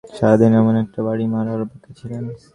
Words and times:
সারাটা 0.09 0.37
দিন 0.41 0.51
এমন 0.61 0.75
একটা 0.83 0.99
বাড়ি 1.07 1.25
মারার 1.33 1.59
অপেক্ষায় 1.65 1.95
ছিলাম। 1.99 2.23